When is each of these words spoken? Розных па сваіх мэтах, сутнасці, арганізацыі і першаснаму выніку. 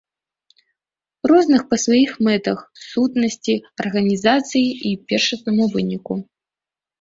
Розных 1.31 1.61
па 1.73 1.77
сваіх 1.83 2.11
мэтах, 2.27 2.57
сутнасці, 2.85 3.55
арганізацыі 3.85 4.65
і 4.93 4.95
першаснаму 5.13 5.63
выніку. 5.77 6.13